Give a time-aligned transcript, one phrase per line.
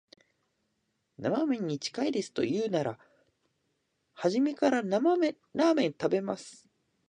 [1.19, 2.97] 生めんに近いですと言うなら、
[4.15, 6.67] 初めから生ラーメン食べます